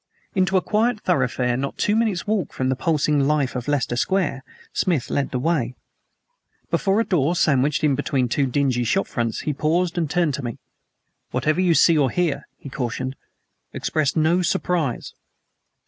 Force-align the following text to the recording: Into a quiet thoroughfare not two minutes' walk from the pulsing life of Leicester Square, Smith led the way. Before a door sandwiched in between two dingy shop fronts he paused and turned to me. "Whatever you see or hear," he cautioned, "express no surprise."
Into 0.33 0.57
a 0.57 0.63
quiet 0.63 0.99
thoroughfare 1.01 1.55
not 1.55 1.77
two 1.77 1.95
minutes' 1.95 2.25
walk 2.25 2.53
from 2.53 2.69
the 2.69 2.75
pulsing 2.75 3.19
life 3.27 3.55
of 3.55 3.67
Leicester 3.67 3.95
Square, 3.95 4.43
Smith 4.73 5.11
led 5.11 5.29
the 5.29 5.37
way. 5.37 5.75
Before 6.71 6.99
a 6.99 7.03
door 7.05 7.35
sandwiched 7.35 7.83
in 7.83 7.93
between 7.93 8.27
two 8.27 8.47
dingy 8.47 8.83
shop 8.83 9.05
fronts 9.05 9.41
he 9.41 9.53
paused 9.53 9.99
and 9.99 10.09
turned 10.09 10.33
to 10.33 10.43
me. 10.43 10.57
"Whatever 11.29 11.61
you 11.61 11.75
see 11.75 11.99
or 11.99 12.09
hear," 12.09 12.47
he 12.57 12.67
cautioned, 12.67 13.15
"express 13.73 14.15
no 14.15 14.41
surprise." 14.41 15.13